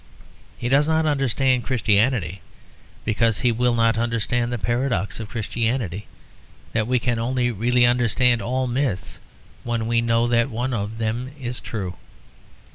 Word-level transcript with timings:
He 0.57 0.67
does 0.67 0.87
not 0.87 1.05
understand 1.05 1.63
Christianity 1.63 2.41
because 3.05 3.41
he 3.41 3.51
will 3.51 3.75
not 3.75 3.99
understand 3.99 4.51
the 4.51 4.57
paradox 4.57 5.19
of 5.19 5.29
Christianity; 5.29 6.07
that 6.73 6.87
we 6.87 6.97
can 6.97 7.19
only 7.19 7.51
really 7.51 7.85
understand 7.85 8.41
all 8.41 8.65
myths 8.65 9.19
when 9.63 9.85
we 9.85 10.01
know 10.01 10.25
that 10.25 10.49
one 10.49 10.73
of 10.73 10.97
them 10.97 11.29
is 11.39 11.59
true. 11.59 11.97